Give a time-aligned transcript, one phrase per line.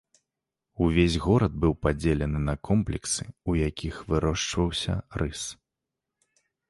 [0.85, 4.93] Увесь горад быў падзелены на комплексы, у якіх вырошчваўся
[5.25, 5.41] рыс.